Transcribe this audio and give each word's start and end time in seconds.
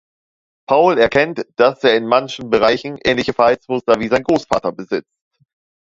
Paul 0.67 0.97
erkennt, 0.97 1.45
dass 1.57 1.83
er 1.83 1.95
in 1.95 2.07
manchen 2.07 2.49
Bereichen 2.49 2.97
ähnliche 3.05 3.33
Verhaltensmuster 3.33 3.99
wie 3.99 4.07
sein 4.07 4.23
Großvater 4.23 4.71
besitzt. 4.71 5.15